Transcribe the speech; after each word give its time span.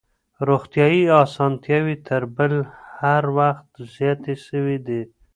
روغتيايي 0.47 1.03
اسانتياوې 1.23 1.95
تر 2.07 2.21
بل 2.35 2.53
هر 2.97 3.23
وخت 3.37 3.69
زياتي 3.93 4.35
سوي 4.47 4.77
دي. 4.87 5.01